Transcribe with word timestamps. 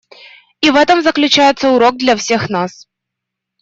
И 0.61 0.71
в 0.71 0.77
этом 0.77 1.03
заключается 1.03 1.69
урок 1.69 1.97
для 1.97 2.15
всех 2.15 2.49
нас. 2.49 2.87